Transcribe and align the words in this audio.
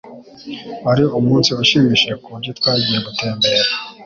Wari 0.85 1.03
umunsi 1.19 1.49
ushimishije 1.63 2.13
kuburyo 2.21 2.51
twagiye 2.59 2.97
gutembera. 3.05 3.69